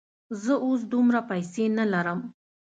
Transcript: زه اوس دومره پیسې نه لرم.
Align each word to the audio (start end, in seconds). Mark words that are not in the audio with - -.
زه 0.43 0.53
اوس 0.65 0.81
دومره 0.93 1.19
پیسې 1.29 1.65
نه 1.77 1.85
لرم. 1.93 2.19